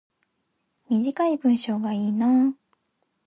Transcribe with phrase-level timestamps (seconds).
[0.89, 2.55] 短い文章がいいな